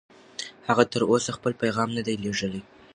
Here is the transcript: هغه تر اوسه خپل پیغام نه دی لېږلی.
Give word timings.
هغه 0.67 0.83
تر 0.93 1.01
اوسه 1.11 1.29
خپل 1.37 1.51
پیغام 1.61 1.89
نه 1.97 2.01
دی 2.05 2.15
لېږلی. 2.23 2.61